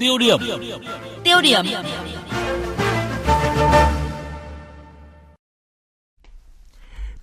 Tiêu 0.00 0.18
điểm. 0.18 0.38
Tiêu 1.24 1.40
điểm. 1.42 1.64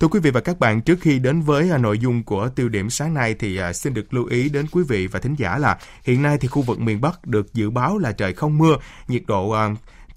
Thưa 0.00 0.08
quý 0.08 0.20
vị 0.20 0.30
và 0.30 0.40
các 0.40 0.58
bạn, 0.58 0.82
trước 0.82 0.98
khi 1.00 1.18
đến 1.18 1.40
với 1.40 1.70
à, 1.70 1.78
nội 1.78 1.98
dung 1.98 2.22
của 2.22 2.48
tiêu 2.48 2.68
điểm 2.68 2.90
sáng 2.90 3.14
nay 3.14 3.34
thì 3.38 3.56
à, 3.56 3.72
xin 3.72 3.94
được 3.94 4.14
lưu 4.14 4.24
ý 4.26 4.48
đến 4.48 4.66
quý 4.72 4.82
vị 4.88 5.06
và 5.06 5.20
thính 5.20 5.34
giả 5.38 5.58
là 5.58 5.78
hiện 6.04 6.22
nay 6.22 6.38
thì 6.40 6.48
khu 6.48 6.62
vực 6.62 6.80
miền 6.80 7.00
Bắc 7.00 7.26
được 7.26 7.54
dự 7.54 7.70
báo 7.70 7.98
là 7.98 8.12
trời 8.12 8.34
không 8.34 8.58
mưa, 8.58 8.76
nhiệt 9.08 9.22
độ 9.26 9.50
à, 9.50 9.68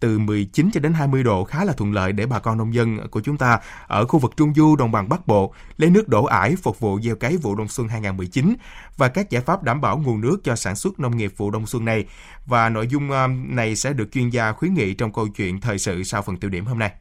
từ 0.02 0.20
19 0.20 0.70
cho 0.74 0.80
đến 0.80 0.94
20 0.94 1.24
độ 1.24 1.44
khá 1.44 1.64
là 1.64 1.74
thuận 1.74 1.94
lợi 1.94 2.12
để 2.12 2.26
bà 2.26 2.40
con 2.40 2.58
nông 2.58 2.74
dân 2.74 3.08
của 3.12 3.22
chúng 3.22 3.38
ta 3.38 3.60
ở 3.88 4.06
khu 4.06 4.20
vực 4.20 4.34
Trung 4.38 4.54
Du, 4.54 4.76
Đồng 4.76 4.92
bằng 4.92 5.10
Bắc 5.10 5.28
Bộ 5.28 5.54
lấy 5.78 5.90
nước 5.90 6.08
đổ 6.08 6.26
ải 6.26 6.56
phục 6.56 6.80
vụ 6.80 7.00
gieo 7.02 7.16
cấy 7.16 7.38
vụ 7.38 7.56
đông 7.56 7.68
xuân 7.68 7.88
2019 7.88 8.56
và 8.98 9.08
các 9.08 9.30
giải 9.30 9.42
pháp 9.42 9.64
đảm 9.64 9.82
bảo 9.82 9.98
nguồn 9.98 10.22
nước 10.22 10.38
cho 10.44 10.56
sản 10.56 10.76
xuất 10.76 11.00
nông 11.00 11.18
nghiệp 11.18 11.34
vụ 11.38 11.52
đông 11.52 11.68
xuân 11.68 11.86
này. 11.86 12.06
Và 12.46 12.70
nội 12.70 12.88
dung 12.88 13.12
à, 13.12 13.28
này 13.28 13.76
sẽ 13.76 13.94
được 13.94 14.12
chuyên 14.12 14.30
gia 14.30 14.52
khuyến 14.52 14.74
nghị 14.74 14.94
trong 14.94 15.14
câu 15.14 15.28
chuyện 15.28 15.62
thời 15.62 15.78
sự 15.78 16.04
sau 16.04 16.22
phần 16.22 16.38
tiêu 16.38 16.50
điểm 16.50 16.66
hôm 16.66 16.80
nay. 16.80 16.92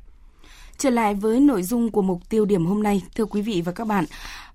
Trở 0.80 0.90
lại 0.90 1.14
với 1.14 1.40
nội 1.40 1.62
dung 1.62 1.90
của 1.90 2.02
mục 2.02 2.28
tiêu 2.28 2.44
điểm 2.44 2.66
hôm 2.66 2.82
nay, 2.82 3.02
thưa 3.14 3.24
quý 3.24 3.42
vị 3.42 3.62
và 3.64 3.72
các 3.72 3.86
bạn, 3.86 4.04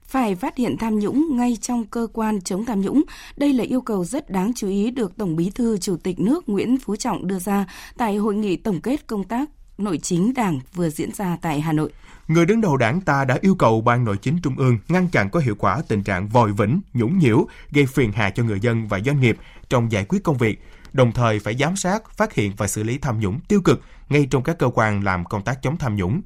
phải 0.04 0.36
phát 0.36 0.58
hiện 0.58 0.78
tham 0.78 1.00
nhũng 1.00 1.38
ngay 1.38 1.58
trong 1.62 1.86
cơ 1.86 2.08
quan 2.14 2.42
chống 2.42 2.66
tham 2.66 2.82
nhũng. 2.82 3.04
Đây 3.38 3.54
là 3.54 3.64
yêu 3.64 3.82
cầu 3.82 4.06
rất 4.06 4.30
đáng 4.30 4.52
chú 4.56 4.68
ý 4.68 4.92
được 4.92 5.18
Tổng 5.18 5.36
Bí 5.36 5.50
thư 5.50 5.78
Chủ 5.78 5.98
tịch 5.98 6.20
nước 6.20 6.50
Nguyễn 6.50 6.78
Phú 6.78 6.96
Trọng 6.96 7.28
đưa 7.28 7.40
ra 7.40 7.66
tại 7.98 8.16
hội 8.16 8.36
nghị 8.36 8.56
tổng 8.56 8.82
kết 8.82 9.08
công 9.08 9.24
tác 9.24 9.50
nội 9.78 9.98
chính 9.98 10.34
Đảng 10.34 10.60
vừa 10.74 10.90
diễn 10.90 11.10
ra 11.14 11.38
tại 11.42 11.62
Hà 11.62 11.74
Nội. 11.74 11.92
Người 12.28 12.46
đứng 12.46 12.62
đầu 12.62 12.78
đảng 12.78 13.02
ta 13.02 13.26
đã 13.26 13.38
yêu 13.42 13.55
cầu 13.55 13.82
Ban 13.82 14.05
Nội 14.05 14.18
chính 14.22 14.40
Trung 14.44 14.58
ương 14.58 14.78
ngăn 14.88 15.08
chặn 15.08 15.30
có 15.30 15.40
hiệu 15.40 15.55
quả 15.58 15.82
tình 15.88 16.04
trạng 16.04 16.28
vòi 16.28 16.52
vĩnh, 16.52 16.82
nhũng 16.94 17.20
nhiễu, 17.20 17.48
gây 17.72 17.86
phiền 17.86 18.12
hà 18.12 18.30
cho 18.30 18.44
người 18.44 18.60
dân 18.60 18.88
và 18.88 19.00
doanh 19.05 19.22
nghiệp 19.22 19.38
trong 19.70 19.92
giải 19.92 20.05
quyết 20.10 20.24
công 20.24 20.38
việc, 20.38 20.62
đồng 20.95 21.12
thời 21.12 21.40
phải 21.40 21.55
giám 21.55 21.76
sát, 21.76 22.10
phát 22.10 22.34
hiện 22.34 22.54
và 22.57 22.68
xử 22.68 22.84
lý 22.84 22.98
tham 22.98 23.20
nhũng 23.20 23.40
tiêu 23.48 23.62
cực 23.62 23.82
ngay 24.10 24.27
trong 24.32 24.43
các 24.43 24.57
cơ 24.60 24.70
quan 24.74 25.04
làm 25.04 25.26
công 25.26 25.43
tác 25.43 25.60
chống 25.62 25.77
tham 25.77 25.96
nhũng. 25.96 26.21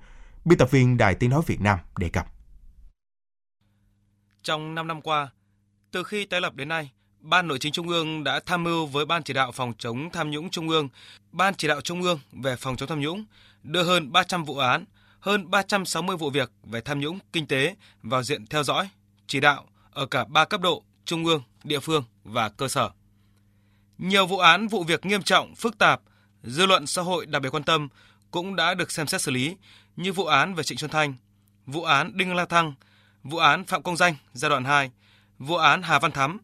Biên 0.45 0.57
tập 0.57 0.71
viên 0.71 0.97
Đài 0.97 1.15
Tiếng 1.15 1.29
Nói 1.29 1.41
Việt 1.45 1.61
Nam 1.61 1.79
đề 1.97 2.09
cập. 2.09 2.27
Trong 4.43 4.75
5 4.75 4.87
năm 4.87 5.01
qua, 5.01 5.29
từ 5.91 6.03
khi 6.03 6.25
tái 6.25 6.41
lập 6.41 6.55
đến 6.55 6.67
nay, 6.67 6.91
Ban 7.19 7.47
Nội 7.47 7.59
chính 7.59 7.73
Trung 7.73 7.89
ương 7.89 8.23
đã 8.23 8.39
tham 8.45 8.63
mưu 8.63 8.85
với 8.85 9.05
Ban 9.05 9.23
chỉ 9.23 9.33
đạo 9.33 9.51
phòng 9.51 9.73
chống 9.77 10.09
tham 10.09 10.31
nhũng 10.31 10.49
Trung 10.49 10.69
ương, 10.69 10.89
Ban 11.31 11.55
chỉ 11.55 11.67
đạo 11.67 11.81
Trung 11.81 12.01
ương 12.01 12.19
về 12.31 12.55
phòng 12.55 12.75
chống 12.75 12.89
tham 12.89 12.99
nhũng 12.99 13.25
đưa 13.63 13.83
hơn 13.83 14.11
300 14.11 14.43
vụ 14.43 14.57
án, 14.57 14.85
hơn 15.19 15.51
360 15.51 16.17
vụ 16.17 16.29
việc 16.29 16.51
về 16.63 16.81
tham 16.81 16.99
nhũng 16.99 17.19
kinh 17.33 17.47
tế 17.47 17.75
vào 18.03 18.23
diện 18.23 18.47
theo 18.47 18.63
dõi, 18.63 18.89
chỉ 19.27 19.39
đạo 19.39 19.65
ở 19.91 20.05
cả 20.05 20.25
ba 20.25 20.45
cấp 20.45 20.61
độ 20.61 20.83
trung 21.05 21.25
ương, 21.25 21.43
địa 21.63 21.79
phương 21.79 22.03
và 22.23 22.49
cơ 22.49 22.67
sở. 22.67 22.89
Nhiều 23.99 24.25
vụ 24.25 24.37
án 24.37 24.67
vụ 24.67 24.83
việc 24.83 25.05
nghiêm 25.05 25.23
trọng, 25.23 25.55
phức 25.55 25.77
tạp, 25.77 26.01
dư 26.43 26.65
luận 26.65 26.87
xã 26.87 27.01
hội 27.01 27.25
đặc 27.25 27.41
biệt 27.41 27.49
quan 27.49 27.63
tâm 27.63 27.87
cũng 28.31 28.55
đã 28.55 28.73
được 28.73 28.91
xem 28.91 29.07
xét 29.07 29.21
xử 29.21 29.31
lý 29.31 29.55
như 29.95 30.13
vụ 30.13 30.25
án 30.25 30.55
về 30.55 30.63
Trịnh 30.63 30.77
Xuân 30.77 30.91
Thanh, 30.91 31.13
vụ 31.65 31.83
án 31.83 32.17
Đinh 32.17 32.35
La 32.35 32.45
Thăng, 32.45 32.73
vụ 33.23 33.37
án 33.37 33.65
Phạm 33.65 33.83
Công 33.83 33.97
Danh 33.97 34.15
giai 34.33 34.49
đoạn 34.49 34.63
2, 34.63 34.91
vụ 35.39 35.55
án 35.55 35.81
Hà 35.81 35.99
Văn 35.99 36.11
Thắm, 36.11 36.37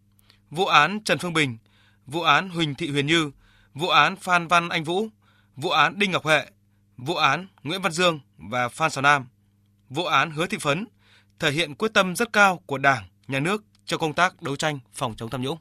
vụ 0.49 0.65
án 0.65 0.99
Trần 1.03 1.19
Phương 1.19 1.33
Bình, 1.33 1.57
vụ 2.05 2.21
án 2.21 2.49
Huỳnh 2.49 2.75
Thị 2.75 2.89
Huyền 2.91 3.05
Như, 3.05 3.31
vụ 3.73 3.87
án 3.87 4.15
Phan 4.15 4.47
Văn 4.47 4.69
Anh 4.69 4.83
Vũ, 4.83 5.07
vụ 5.55 5.69
án 5.69 5.99
Đinh 5.99 6.11
Ngọc 6.11 6.23
Huệ, 6.23 6.45
vụ 6.97 7.15
án 7.15 7.47
Nguyễn 7.63 7.81
Văn 7.81 7.91
Dương 7.91 8.19
và 8.37 8.69
Phan 8.69 8.91
Xào 8.91 9.01
Nam, 9.01 9.27
vụ 9.89 10.05
án 10.05 10.31
Hứa 10.31 10.45
Thị 10.45 10.57
Phấn 10.61 10.87
thể 11.39 11.51
hiện 11.51 11.75
quyết 11.75 11.93
tâm 11.93 12.15
rất 12.15 12.33
cao 12.33 12.61
của 12.65 12.77
Đảng, 12.77 13.05
Nhà 13.27 13.39
nước 13.39 13.63
cho 13.85 13.97
công 13.97 14.13
tác 14.13 14.41
đấu 14.41 14.55
tranh 14.55 14.79
phòng 14.93 15.15
chống 15.17 15.29
tham 15.29 15.41
nhũng. 15.41 15.57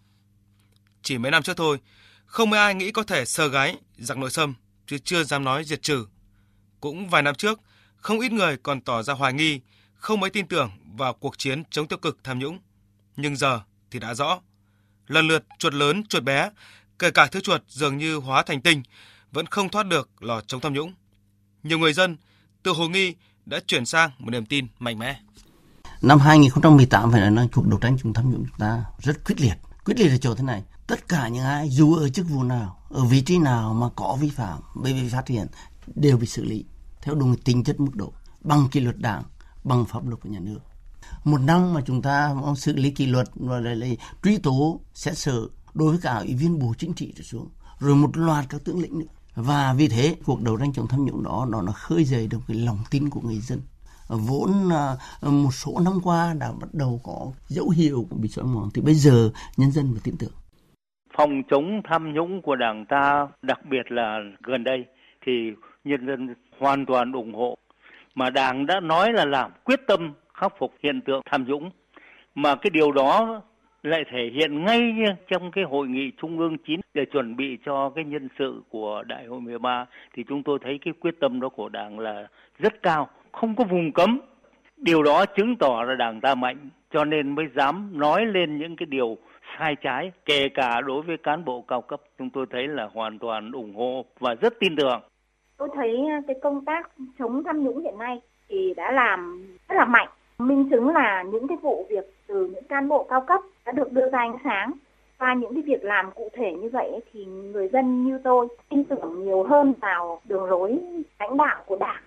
Chỉ 1.05 1.19
mấy 1.19 1.31
năm 1.31 1.43
trước 1.43 1.57
thôi, 1.57 1.79
không 2.27 2.51
mấy 2.51 2.61
ai 2.61 2.75
nghĩ 2.75 2.93
có 2.93 3.03
thể 3.03 3.25
sờ 3.25 3.49
gái 3.49 3.77
giặc 3.99 4.19
nội 4.19 4.31
xâm, 4.31 4.55
chứ 4.87 4.99
chưa 4.99 5.25
dám 5.25 5.45
nói 5.45 5.65
diệt 5.65 5.83
trừ. 5.83 6.07
Cũng 6.81 7.09
vài 7.09 7.23
năm 7.23 7.35
trước, 7.35 7.61
không 7.97 8.21
ít 8.21 8.33
người 8.33 8.57
còn 8.57 8.81
tỏ 8.81 9.03
ra 9.03 9.15
hoài 9.15 9.33
nghi, 9.33 9.61
không 9.95 10.21
mấy 10.21 10.31
tin 10.31 10.49
tưởng 10.49 10.71
vào 10.97 11.13
cuộc 11.13 11.39
chiến 11.39 11.63
chống 11.71 11.89
tiêu 11.89 11.99
cực 11.99 12.19
tham 12.25 12.39
nhũng. 12.39 12.59
Nhưng 13.17 13.37
giờ 13.37 13.61
thì 13.91 13.99
đã 13.99 14.15
rõ. 14.15 14.41
Lần 15.07 15.29
lượt 15.29 15.45
chuột 15.59 15.75
lớn, 15.75 16.05
chuột 16.09 16.23
bé, 16.23 16.51
kể 16.99 17.11
cả 17.11 17.27
thứ 17.27 17.41
chuột 17.41 17.63
dường 17.69 17.99
như 17.99 18.17
hóa 18.17 18.43
thành 18.43 18.61
tinh, 18.61 18.83
vẫn 19.33 19.47
không 19.47 19.69
thoát 19.69 19.87
được 19.87 20.11
lò 20.21 20.41
chống 20.41 20.61
tham 20.61 20.73
nhũng. 20.73 20.95
Nhiều 21.63 21.79
người 21.79 21.93
dân 21.93 22.17
từ 22.63 22.71
hồ 22.71 22.89
nghi 22.89 23.15
đã 23.47 23.61
chuyển 23.67 23.87
sang 23.87 24.11
một 24.19 24.31
niềm 24.31 24.47
tin 24.47 24.67
mạnh 24.79 24.99
mẽ. 24.99 25.21
Năm 26.03 26.19
2018 26.19 27.13
phải 27.13 27.31
nói 27.31 27.49
cuộc 27.53 27.69
đấu 27.69 27.79
tranh 27.83 27.97
chống 28.03 28.13
tham 28.13 28.31
nhũng 28.31 28.45
chúng 28.51 28.59
ta 28.59 28.85
rất 29.03 29.25
quyết 29.25 29.41
liệt. 29.41 29.55
Quyết 29.85 29.95
liệt 29.99 30.09
ở 30.09 30.17
chỗ 30.17 30.35
thế 30.35 30.45
này, 30.45 30.63
tất 30.87 31.09
cả 31.09 31.29
những 31.29 31.45
ai 31.45 31.71
dù 31.71 31.95
ở 31.95 32.09
chức 32.09 32.29
vụ 32.29 32.43
nào, 32.43 32.77
ở 32.89 33.05
vị 33.05 33.23
trí 33.23 33.39
nào 33.39 33.75
mà 33.75 33.89
có 33.97 34.17
vi 34.21 34.29
phạm, 34.29 34.61
bị 34.83 35.09
phát 35.09 35.29
hiện 35.29 35.47
đều 35.95 36.17
bị 36.17 36.27
xử 36.27 36.45
lý 36.45 36.65
theo 37.03 37.15
đúng 37.15 37.37
tính 37.37 37.65
chất 37.65 37.81
mức 37.81 37.95
độ 37.95 38.13
bằng 38.41 38.69
kỷ 38.69 38.81
luật 38.81 38.99
đảng, 38.99 39.23
bằng 39.65 39.85
pháp 39.85 40.07
luật 40.07 40.21
của 40.21 40.29
nhà 40.29 40.41
nước. 40.41 40.59
Một 41.25 41.41
năm 41.41 41.75
mà 41.75 41.81
chúng 41.87 42.03
ta 42.03 42.35
xử 42.57 42.73
lý 42.73 42.91
kỷ 42.91 43.07
luật 43.07 43.29
và 43.35 43.61
lại, 43.61 43.77
lại 43.77 43.97
truy 44.23 44.39
tố 44.39 44.81
xét 44.95 45.19
xử 45.19 45.51
đối 45.75 45.91
với 45.91 46.01
cả 46.01 46.15
ủy 46.15 46.35
viên 46.35 46.59
bộ 46.59 46.75
chính 46.79 46.93
trị 46.93 47.13
trở 47.17 47.23
xuống, 47.23 47.49
rồi 47.79 47.97
một 47.97 48.17
loạt 48.17 48.47
các 48.49 48.65
tướng 48.65 48.81
lĩnh 48.81 48.99
nữa. 48.99 49.07
Và 49.35 49.73
vì 49.73 49.89
thế 49.89 50.17
cuộc 50.25 50.43
đấu 50.43 50.57
tranh 50.57 50.73
chống 50.73 50.89
tham 50.89 51.05
nhũng 51.05 51.23
đó 51.23 51.47
nó 51.51 51.63
nó 51.63 51.73
khơi 51.73 52.05
dậy 52.05 52.27
được 52.27 52.39
cái 52.49 52.57
lòng 52.57 52.79
tin 52.91 53.11
của 53.11 53.21
người 53.21 53.41
dân 53.41 53.61
vốn 54.09 54.71
à, 54.71 54.97
một 55.21 55.55
số 55.55 55.79
năm 55.81 56.01
qua 56.03 56.35
đã 56.35 56.53
bắt 56.53 56.75
đầu 56.75 57.01
có 57.05 57.33
dấu 57.49 57.69
hiệu 57.69 58.07
bị 58.11 58.29
xói 58.29 58.45
mòn 58.45 58.71
thì 58.75 58.83
bây 58.83 58.95
giờ 58.95 59.31
nhân 59.57 59.73
dân 59.73 59.93
phải 59.93 60.01
tin 60.05 60.17
tưởng 60.17 60.33
phòng 61.17 61.43
chống 61.51 61.81
tham 61.85 62.13
nhũng 62.13 62.43
của 62.43 62.57
đảng 62.57 62.85
ta 62.87 63.29
đặc 63.43 63.61
biệt 63.65 63.93
là 63.93 64.21
gần 64.43 64.65
đây 64.65 64.85
thì 65.27 65.53
nhân 65.85 66.07
dân 66.07 66.35
hoàn 66.59 66.87
toàn 66.87 67.13
ủng 67.13 67.35
hộ. 67.35 67.59
Mà 68.15 68.31
đảng 68.31 68.67
đã 68.67 68.81
nói 68.81 69.13
là 69.13 69.25
làm 69.25 69.51
quyết 69.65 69.81
tâm 69.87 70.13
khắc 70.35 70.53
phục 70.59 70.75
hiện 70.83 71.01
tượng 71.01 71.23
tham 71.31 71.45
nhũng. 71.45 71.71
Mà 72.35 72.55
cái 72.55 72.71
điều 72.71 72.93
đó 72.93 73.43
lại 73.83 74.05
thể 74.13 74.31
hiện 74.35 74.65
ngay 74.65 74.95
trong 75.29 75.51
cái 75.51 75.65
hội 75.65 75.89
nghị 75.89 76.11
trung 76.23 76.39
ương 76.39 76.57
9 76.67 76.81
để 76.95 77.05
chuẩn 77.05 77.37
bị 77.37 77.59
cho 77.65 77.91
cái 77.91 78.05
nhân 78.05 78.29
sự 78.39 78.63
của 78.69 79.03
đại 79.07 79.27
hội 79.27 79.41
13 79.41 79.87
thì 80.15 80.25
chúng 80.29 80.43
tôi 80.43 80.59
thấy 80.63 80.79
cái 80.85 80.95
quyết 81.01 81.21
tâm 81.21 81.41
đó 81.41 81.49
của 81.49 81.69
đảng 81.69 81.99
là 81.99 82.27
rất 82.59 82.83
cao, 82.83 83.09
không 83.33 83.55
có 83.57 83.65
vùng 83.65 83.93
cấm. 83.93 84.21
Điều 84.85 85.03
đó 85.03 85.27
chứng 85.27 85.57
tỏ 85.57 85.85
là 85.87 85.95
đảng 85.95 86.21
ta 86.21 86.35
mạnh, 86.35 86.57
cho 86.91 87.05
nên 87.05 87.35
mới 87.35 87.47
dám 87.57 87.91
nói 87.93 88.27
lên 88.27 88.59
những 88.59 88.77
cái 88.77 88.87
điều 88.87 89.17
sai 89.59 89.77
trái, 89.83 90.13
kể 90.25 90.49
cả 90.55 90.81
đối 90.81 91.03
với 91.03 91.17
cán 91.17 91.45
bộ 91.45 91.65
cao 91.69 91.81
cấp. 91.81 92.01
Chúng 92.19 92.31
tôi 92.31 92.47
thấy 92.51 92.69
là 92.69 92.89
hoàn 92.95 93.19
toàn 93.19 93.53
ủng 93.53 93.75
hộ 93.75 94.05
và 94.21 94.35
rất 94.35 94.55
tin 94.61 94.77
tưởng. 94.77 95.01
Tôi 95.57 95.69
thấy 95.75 96.07
à, 96.11 96.21
cái 96.27 96.37
công 96.43 96.65
tác 96.65 96.91
chống 97.19 97.43
tham 97.45 97.65
nhũng 97.65 97.83
hiện 97.83 97.99
nay 97.99 98.21
thì 98.49 98.75
đã 98.77 98.93
làm 98.93 99.47
rất 99.69 99.75
là 99.77 99.85
mạnh. 99.85 100.09
Minh 100.39 100.69
chứng 100.71 100.89
là 100.89 101.23
những 101.33 101.49
cái 101.49 101.59
vụ 101.63 101.87
việc 101.91 102.05
từ 102.27 102.47
những 102.47 102.65
cán 102.65 102.89
bộ 102.89 103.05
cao 103.05 103.21
cấp 103.21 103.41
đã 103.67 103.73
được 103.73 103.93
đưa 103.93 104.11
ra 104.11 104.19
ánh 104.19 104.39
sáng. 104.45 104.73
Qua 105.19 105.35
những 105.35 105.55
cái 105.55 105.63
việc 105.63 105.85
làm 105.85 106.11
cụ 106.15 106.29
thể 106.33 106.53
như 106.53 106.71
vậy 106.73 106.91
thì 107.13 107.25
người 107.25 107.69
dân 107.69 108.05
như 108.05 108.21
tôi 108.25 108.49
tin 108.69 108.85
tưởng 108.85 109.25
nhiều 109.25 109.43
hơn 109.43 109.73
vào 109.81 110.21
đường 110.25 110.45
lối 110.45 110.79
lãnh 111.19 111.37
đạo 111.37 111.63
của 111.67 111.77
đảng 111.77 112.03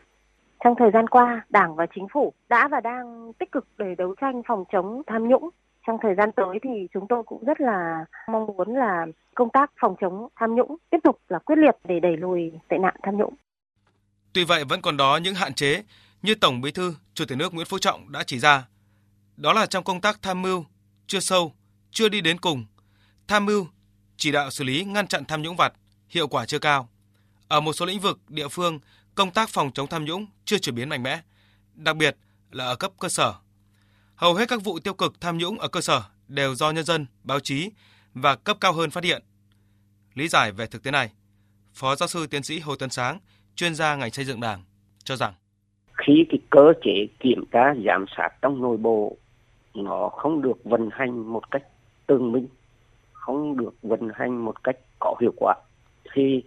trong 0.64 0.76
thời 0.80 0.92
gian 0.94 1.08
qua, 1.08 1.46
Đảng 1.50 1.76
và 1.76 1.86
Chính 1.96 2.08
phủ 2.14 2.34
đã 2.50 2.68
và 2.68 2.80
đang 2.80 3.34
tích 3.40 3.52
cực 3.52 3.68
để 3.78 3.96
đấu 3.98 4.16
tranh 4.22 4.42
phòng 4.48 4.64
chống 4.72 5.02
tham 5.08 5.28
nhũng 5.28 5.50
trong 5.88 5.98
thời 6.02 6.16
gian 6.16 6.30
tới 6.36 6.60
thì 6.64 6.70
chúng 6.94 7.06
tôi 7.10 7.24
cũng 7.24 7.44
rất 7.46 7.62
là 7.62 8.06
mong 8.32 8.46
muốn 8.46 8.76
là 8.76 9.06
công 9.36 9.50
tác 9.54 9.72
phòng 9.82 9.96
chống 10.02 10.28
tham 10.36 10.56
nhũng 10.56 10.78
tiếp 10.90 10.98
tục 11.04 11.20
là 11.30 11.40
quyết 11.40 11.56
liệt 11.58 11.76
để 11.84 12.00
đẩy 12.00 12.18
lùi 12.18 12.52
tệ 12.70 12.78
nạn 12.78 12.96
tham 13.04 13.18
nhũng. 13.18 13.34
Tuy 14.34 14.44
vậy 14.44 14.64
vẫn 14.66 14.82
còn 14.82 14.98
đó 14.98 15.20
những 15.24 15.36
hạn 15.36 15.54
chế 15.54 15.84
như 16.22 16.36
Tổng 16.36 16.62
Bí 16.62 16.72
thư 16.72 16.94
Chủ 17.14 17.26
tịch 17.28 17.38
nước 17.38 17.54
Nguyễn 17.54 17.66
Phú 17.66 17.80
Trọng 17.80 18.12
đã 18.12 18.24
chỉ 18.28 18.40
ra. 18.40 18.68
Đó 19.38 19.54
là 19.54 19.66
trong 19.66 19.84
công 19.84 20.02
tác 20.02 20.20
tham 20.22 20.42
mưu 20.42 20.66
chưa 21.08 21.20
sâu, 21.20 21.54
chưa 21.92 22.10
đi 22.10 22.22
đến 22.22 22.38
cùng. 22.38 22.66
Tham 23.28 23.46
mưu 23.46 23.68
chỉ 24.18 24.32
đạo 24.32 24.50
xử 24.50 24.64
lý 24.64 24.84
ngăn 24.84 25.08
chặn 25.08 25.26
tham 25.26 25.42
nhũng 25.42 25.56
vặt 25.56 25.74
hiệu 26.10 26.28
quả 26.28 26.46
chưa 26.46 26.60
cao. 26.60 26.90
Ở 27.48 27.60
một 27.62 27.74
số 27.74 27.86
lĩnh 27.86 28.00
vực 28.00 28.20
địa 28.30 28.48
phương, 28.48 28.80
công 29.18 29.32
tác 29.32 29.50
phòng 29.50 29.72
chống 29.74 29.88
tham 29.88 30.06
nhũng 30.06 30.26
chưa 30.46 30.58
chuyển 30.58 30.76
biến 30.76 30.90
mạnh 30.90 31.04
mẽ, 31.04 31.20
đặc 31.74 31.96
biệt 31.96 32.18
là 32.52 32.66
ở 32.66 32.76
cấp 32.76 32.92
cơ 33.00 33.10
sở 33.10 33.34
Hầu 34.16 34.34
hết 34.34 34.50
các 34.50 34.64
vụ 34.64 34.80
tiêu 34.80 34.94
cực 34.94 35.22
tham 35.22 35.38
nhũng 35.38 35.60
ở 35.60 35.68
cơ 35.68 35.82
sở 35.82 36.02
đều 36.28 36.56
do 36.56 36.72
nhân 36.72 36.84
dân, 36.84 37.06
báo 37.24 37.40
chí 37.40 37.72
và 38.14 38.36
cấp 38.36 38.58
cao 38.62 38.74
hơn 38.74 38.90
phát 38.90 39.04
hiện. 39.04 39.24
Lý 40.14 40.28
giải 40.28 40.52
về 40.52 40.68
thực 40.68 40.84
tế 40.84 40.92
này, 40.92 41.12
Phó 41.74 41.96
giáo 41.96 42.08
sư 42.08 42.28
tiến 42.28 42.44
sĩ 42.44 42.60
Hồ 42.60 42.76
Tấn 42.76 42.90
Sáng, 42.90 43.20
chuyên 43.56 43.76
gia 43.76 43.96
ngành 43.96 44.12
xây 44.12 44.26
dựng 44.26 44.42
Đảng, 44.42 44.64
cho 45.04 45.16
rằng 45.16 45.34
khi 45.94 46.26
cái 46.30 46.40
cơ 46.50 46.74
chế 46.84 47.08
kiểm 47.20 47.44
tra 47.52 47.74
giám 47.86 48.06
sát 48.18 48.30
trong 48.42 48.62
nội 48.62 48.78
bộ 48.78 49.18
nó 49.74 50.10
không 50.10 50.42
được 50.42 50.64
vận 50.64 50.90
hành 50.92 51.34
một 51.34 51.52
cách 51.52 51.64
tương 52.08 52.32
minh, 52.32 52.48
không 53.12 53.58
được 53.58 53.74
vận 53.82 54.10
hành 54.14 54.46
một 54.46 54.64
cách 54.64 54.78
có 55.00 55.16
hiệu 55.22 55.34
quả 55.38 55.56
thì 56.14 56.44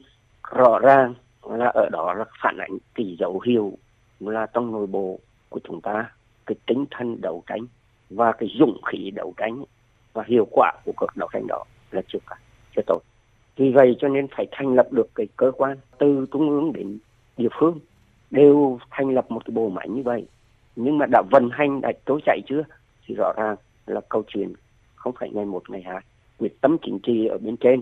rõ 0.51 0.79
ràng 0.79 1.15
là 1.45 1.67
ở 1.67 1.89
đó 1.93 2.15
là 2.15 2.25
phản 2.43 2.57
ánh 2.59 2.79
cái 2.95 3.17
dấu 3.19 3.41
hiệu 3.41 3.73
là 4.21 4.47
trong 4.47 4.73
nội 4.73 4.87
bộ 4.87 5.19
của 5.49 5.61
chúng 5.65 5.81
ta, 5.81 6.13
cái 6.47 6.57
tinh 6.67 6.85
thần 6.91 7.21
đấu 7.21 7.43
tranh 7.47 7.67
và 8.11 8.33
cái 8.33 8.49
dũng 8.59 8.83
khí 8.83 9.11
đấu 9.11 9.35
tranh 9.37 9.65
và 10.13 10.25
hiệu 10.27 10.47
quả 10.51 10.73
của 10.85 10.93
cuộc 10.97 11.17
đấu 11.17 11.29
tranh 11.33 11.47
đó 11.47 11.65
là 11.91 12.03
chưa 12.09 12.19
cả, 12.27 12.37
chưa 12.77 12.83
tốt. 12.87 13.01
Vì 13.57 13.71
vậy 13.71 13.97
cho 14.01 14.09
nên 14.09 14.27
phải 14.37 14.47
thành 14.53 14.75
lập 14.75 14.87
được 14.91 15.09
cái 15.15 15.27
cơ 15.37 15.53
quan 15.57 15.77
từ 15.99 16.27
trung 16.33 16.51
ương 16.51 16.73
đến 16.73 16.99
địa 17.37 17.49
phương 17.61 17.79
đều 18.31 18.79
thành 18.91 19.11
lập 19.11 19.31
một 19.31 19.45
cái 19.45 19.53
bộ 19.55 19.69
máy 19.69 19.89
như 19.89 20.03
vậy. 20.03 20.27
Nhưng 20.77 20.99
mà 20.99 21.07
đã 21.07 21.23
vận 21.31 21.49
hành, 21.53 21.81
đã 21.81 21.93
trôi 22.07 22.21
chạy 22.27 22.41
chưa? 22.47 22.63
Thì 23.07 23.15
rõ 23.15 23.33
ràng 23.37 23.57
là 23.87 24.01
câu 24.09 24.23
chuyện 24.27 24.53
không 24.95 25.15
phải 25.21 25.31
ngày 25.33 25.45
một, 25.45 25.71
ngày 25.71 25.83
hai. 25.83 26.01
Quyết 26.39 26.61
tâm 26.61 26.77
chính 26.83 26.99
trị 27.03 27.27
ở 27.27 27.39
bên 27.39 27.57
trên 27.57 27.81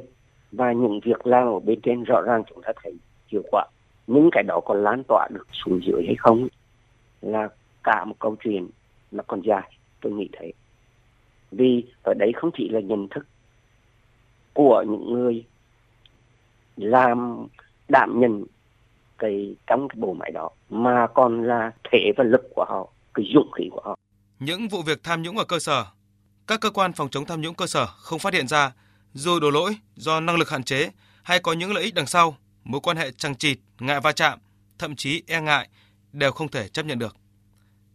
và 0.52 0.72
những 0.72 1.00
việc 1.04 1.26
làm 1.26 1.46
ở 1.46 1.60
bên 1.60 1.80
trên 1.80 2.04
rõ 2.04 2.20
ràng 2.26 2.42
chúng 2.48 2.62
ta 2.62 2.72
thấy 2.82 2.94
hiệu 3.32 3.42
quả 3.50 3.66
nhưng 4.08 4.28
cái 4.32 4.42
đó 4.42 4.60
còn 4.64 4.82
lan 4.82 5.02
tỏa 5.08 5.28
được 5.34 5.46
xuống 5.52 5.80
dưới 5.86 6.02
hay 6.06 6.14
không 6.18 6.48
là 7.20 7.48
cả 7.82 8.04
một 8.04 8.14
câu 8.18 8.36
chuyện 8.44 8.68
nó 9.10 9.22
còn 9.26 9.40
dài, 9.40 9.72
tôi 10.00 10.12
nghĩ 10.12 10.28
thế. 10.32 10.52
Vì 11.50 11.84
ở 12.02 12.14
đấy 12.14 12.32
không 12.36 12.50
chỉ 12.58 12.68
là 12.68 12.80
nhận 12.80 13.08
thức 13.08 13.26
của 14.52 14.84
những 14.88 15.12
người 15.12 15.44
làm 16.76 17.46
đảm 17.88 18.20
nhận 18.20 18.44
cái 19.18 19.56
trong 19.66 19.88
cái 19.88 19.96
bộ 20.00 20.14
máy 20.14 20.30
đó, 20.30 20.50
mà 20.70 21.06
còn 21.14 21.42
là 21.42 21.72
thể 21.90 22.12
và 22.16 22.24
lực 22.24 22.48
của 22.54 22.64
họ, 22.68 22.88
cái 23.14 23.26
dũng 23.34 23.52
khí 23.52 23.68
của 23.72 23.80
họ. 23.84 23.96
Những 24.38 24.68
vụ 24.68 24.82
việc 24.82 25.02
tham 25.02 25.22
nhũng 25.22 25.38
ở 25.38 25.44
cơ 25.44 25.58
sở, 25.58 25.84
các 26.46 26.60
cơ 26.60 26.70
quan 26.70 26.92
phòng 26.92 27.08
chống 27.08 27.24
tham 27.24 27.40
nhũng 27.40 27.54
cơ 27.54 27.66
sở 27.66 27.86
không 27.86 28.18
phát 28.18 28.34
hiện 28.34 28.48
ra 28.48 28.72
dù 29.12 29.40
đổ 29.40 29.50
lỗi 29.50 29.76
do 29.96 30.20
năng 30.20 30.36
lực 30.36 30.50
hạn 30.50 30.62
chế 30.62 30.90
hay 31.22 31.38
có 31.38 31.52
những 31.52 31.72
lợi 31.72 31.84
ích 31.84 31.94
đằng 31.94 32.06
sau 32.06 32.36
mối 32.64 32.80
quan 32.80 32.96
hệ 32.96 33.10
chằng 33.10 33.36
chịt 33.36 33.58
ngại 33.78 34.00
va 34.00 34.12
chạm 34.12 34.38
thậm 34.78 34.96
chí 34.96 35.22
e 35.26 35.40
ngại 35.40 35.68
đều 36.12 36.32
không 36.32 36.48
thể 36.48 36.68
chấp 36.68 36.86
nhận 36.86 36.98
được 36.98 37.16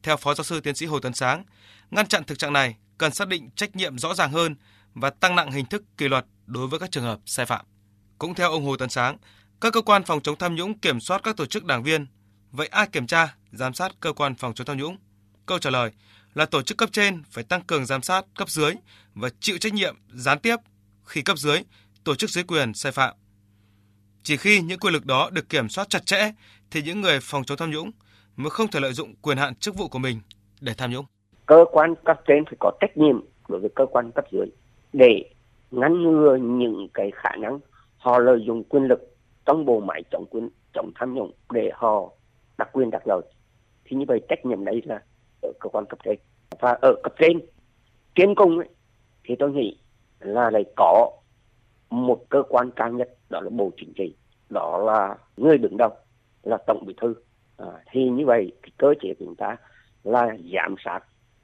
theo 0.04 0.18
phó 0.18 0.34
giáo 0.34 0.44
sư 0.44 0.60
tiến 0.60 0.76
sĩ 0.76 0.86
Hồ 0.86 1.00
Tấn 1.00 1.14
Sáng 1.14 1.44
ngăn 1.92 2.08
chặn 2.08 2.24
thực 2.24 2.40
trạng 2.40 2.54
này 2.54 2.76
cần 2.98 3.14
xác 3.14 3.28
định 3.28 3.50
trách 3.56 3.76
nhiệm 3.76 3.98
rõ 3.98 4.14
ràng 4.14 4.32
hơn 4.32 4.56
và 4.94 5.10
tăng 5.10 5.36
nặng 5.36 5.52
hình 5.52 5.66
thức 5.66 5.84
kỷ 5.98 6.08
luật 6.08 6.26
đối 6.46 6.68
với 6.68 6.80
các 6.80 6.92
trường 6.92 7.04
hợp 7.04 7.20
sai 7.26 7.46
phạm. 7.46 7.66
Cũng 8.18 8.36
theo 8.36 8.52
ông 8.52 8.66
Hồ 8.66 8.78
Tấn 8.78 8.90
Sáng, 8.90 9.18
các 9.62 9.74
cơ 9.74 9.82
quan 9.82 10.04
phòng 10.04 10.22
chống 10.22 10.38
tham 10.38 10.56
nhũng 10.56 10.80
kiểm 10.80 11.00
soát 11.00 11.24
các 11.24 11.38
tổ 11.38 11.46
chức 11.46 11.66
đảng 11.66 11.84
viên. 11.84 12.08
Vậy 12.52 12.68
ai 12.68 12.88
kiểm 12.88 13.08
tra, 13.08 13.36
giám 13.52 13.74
sát 13.74 13.92
cơ 14.00 14.14
quan 14.14 14.36
phòng 14.36 14.54
chống 14.54 14.68
tham 14.68 14.78
nhũng? 14.78 14.98
Câu 15.46 15.60
trả 15.60 15.70
lời 15.70 15.92
là 16.34 16.46
tổ 16.46 16.62
chức 16.62 16.78
cấp 16.78 16.90
trên 16.92 17.24
phải 17.32 17.44
tăng 17.44 17.62
cường 17.62 17.86
giám 17.86 18.02
sát 18.02 18.26
cấp 18.36 18.50
dưới 18.50 18.74
và 19.14 19.30
chịu 19.40 19.58
trách 19.58 19.74
nhiệm 19.74 19.96
gián 20.14 20.40
tiếp 20.40 20.56
khi 21.04 21.22
cấp 21.22 21.38
dưới, 21.38 21.60
tổ 22.04 22.16
chức 22.16 22.30
dưới 22.30 22.44
quyền 22.44 22.74
sai 22.74 22.92
phạm. 22.92 23.16
Chỉ 24.24 24.38
khi 24.38 24.62
những 24.62 24.80
quyền 24.80 24.94
lực 24.94 25.06
đó 25.06 25.30
được 25.34 25.50
kiểm 25.50 25.70
soát 25.70 25.90
chặt 25.90 26.06
chẽ 26.06 26.32
thì 26.72 26.82
những 26.82 27.02
người 27.02 27.20
phòng 27.22 27.44
chống 27.44 27.58
tham 27.58 27.72
nhũng 27.72 27.92
mới 28.36 28.50
không 28.50 28.68
thể 28.68 28.80
lợi 28.80 28.94
dụng 28.94 29.14
quyền 29.22 29.38
hạn 29.38 29.56
chức 29.56 29.76
vụ 29.76 29.88
của 29.88 30.00
mình 30.00 30.20
để 30.62 30.74
tham 30.78 30.92
nhũng. 30.92 31.06
Cơ 31.46 31.66
quan 31.72 31.96
cấp 32.06 32.22
trên 32.28 32.46
phải 32.46 32.54
có 32.60 32.72
trách 32.82 32.98
nhiệm 32.98 33.16
đối 33.50 33.60
với 33.60 33.70
cơ 33.76 33.86
quan 33.86 34.12
cấp 34.12 34.26
dưới 34.32 34.46
để 34.94 35.30
ngăn 35.72 36.04
ngừa 36.04 36.36
những 36.36 36.88
cái 36.94 37.12
khả 37.16 37.36
năng 37.36 37.60
họ 37.98 38.20
lợi 38.20 38.44
dụng 38.48 38.64
quyền 38.64 38.84
lực 38.84 39.16
trong 39.46 39.66
bộ 39.66 39.80
máy 39.80 40.04
chống 40.12 40.26
quyền 40.30 40.50
chống 40.74 40.92
tham 40.96 41.14
nhũng 41.14 41.32
để 41.52 41.70
họ 41.74 42.12
đặc 42.58 42.70
quyền 42.74 42.90
đặc 42.90 43.02
lợi 43.06 43.22
thì 43.86 43.98
như 43.98 44.06
vậy 44.08 44.22
trách 44.30 44.46
nhiệm 44.46 44.66
đấy 44.66 44.82
là 44.86 45.02
ở 45.42 45.52
cơ 45.60 45.70
quan 45.70 45.86
cấp 45.86 46.00
trên 46.04 46.20
và 46.60 46.78
ở 46.82 46.96
cấp 47.04 47.14
trên 47.20 47.40
trên 48.16 48.36
cùng 48.36 48.58
ấy, 48.58 48.70
thì 49.24 49.36
tôi 49.40 49.52
nghĩ 49.52 49.78
là 50.20 50.50
lại 50.50 50.64
có 50.76 51.12
một 51.94 52.30
cơ 52.30 52.44
quan 52.50 52.72
cao 52.72 52.92
nhất 52.92 53.10
đó 53.30 53.40
là 53.42 53.50
bộ 53.50 53.72
chính 53.78 53.94
trị 53.96 54.16
đó 54.50 54.78
là 54.78 55.16
người 55.38 55.58
đứng 55.58 55.78
đầu 55.78 55.90
là 56.44 56.58
tổng 56.68 56.84
bí 56.88 56.94
thư. 57.02 57.16
À, 57.58 57.68
thì 57.92 58.10
như 58.10 58.26
vậy 58.26 58.52
cái 58.62 58.72
cơ 58.78 58.94
chế 59.02 59.14
của 59.20 59.26
chúng 59.26 59.36
ta 59.36 59.58
là 60.04 60.38
giám 60.54 60.76
sát 60.86 61.00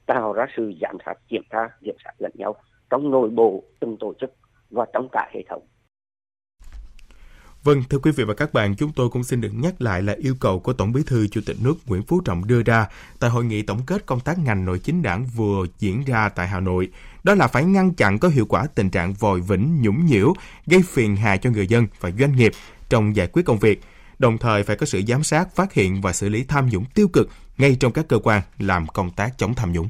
tạo 0.06 0.32
ra 0.32 0.46
sự 0.56 0.72
giám 0.80 0.96
sát 1.06 1.14
kiểm 1.28 1.42
tra 1.50 1.68
kiểm 1.80 1.94
sát 2.04 2.12
lẫn 2.18 2.32
nhau 2.34 2.54
trong 2.90 3.10
nội 3.10 3.28
bộ 3.28 3.62
từng 3.80 3.96
tổ 4.00 4.14
chức 4.20 4.32
và 4.70 4.86
trong 4.92 5.08
cả 5.12 5.30
hệ 5.34 5.42
thống. 5.48 5.62
Vâng, 7.64 7.82
thưa 7.90 7.98
quý 7.98 8.10
vị 8.10 8.24
và 8.24 8.34
các 8.34 8.52
bạn, 8.52 8.76
chúng 8.76 8.92
tôi 8.92 9.08
cũng 9.08 9.24
xin 9.24 9.40
được 9.40 9.50
nhắc 9.54 9.82
lại 9.82 10.02
là 10.02 10.16
yêu 10.18 10.34
cầu 10.40 10.60
của 10.60 10.72
Tổng 10.72 10.92
Bí 10.92 11.02
thư 11.06 11.26
Chủ 11.28 11.40
tịch 11.46 11.56
nước 11.60 11.74
Nguyễn 11.86 12.02
Phú 12.02 12.20
Trọng 12.20 12.46
đưa 12.46 12.62
ra 12.62 12.86
tại 13.18 13.30
hội 13.30 13.44
nghị 13.44 13.62
tổng 13.62 13.82
kết 13.86 14.06
công 14.06 14.20
tác 14.20 14.38
ngành 14.38 14.64
nội 14.64 14.78
chính 14.78 15.02
đảng 15.02 15.26
vừa 15.26 15.66
diễn 15.78 16.04
ra 16.04 16.28
tại 16.28 16.48
Hà 16.48 16.60
Nội. 16.60 16.88
Đó 17.24 17.34
là 17.34 17.46
phải 17.46 17.64
ngăn 17.64 17.94
chặn 17.94 18.18
có 18.18 18.28
hiệu 18.28 18.46
quả 18.46 18.66
tình 18.74 18.90
trạng 18.90 19.14
vòi 19.14 19.40
vĩnh, 19.40 19.82
nhũng 19.82 20.06
nhiễu, 20.06 20.34
gây 20.66 20.82
phiền 20.82 21.16
hà 21.16 21.36
cho 21.36 21.50
người 21.50 21.66
dân 21.66 21.86
và 22.00 22.10
doanh 22.18 22.36
nghiệp 22.36 22.52
trong 22.88 23.16
giải 23.16 23.26
quyết 23.26 23.42
công 23.42 23.58
việc. 23.58 23.80
Đồng 24.18 24.38
thời 24.38 24.62
phải 24.62 24.76
có 24.76 24.86
sự 24.86 25.02
giám 25.08 25.22
sát, 25.22 25.56
phát 25.56 25.72
hiện 25.72 26.00
và 26.00 26.12
xử 26.12 26.28
lý 26.28 26.44
tham 26.44 26.68
nhũng 26.68 26.84
tiêu 26.84 27.08
cực 27.08 27.28
ngay 27.58 27.76
trong 27.80 27.92
các 27.92 28.08
cơ 28.08 28.18
quan 28.18 28.42
làm 28.58 28.86
công 28.86 29.10
tác 29.10 29.38
chống 29.38 29.54
tham 29.54 29.72
nhũng. 29.72 29.88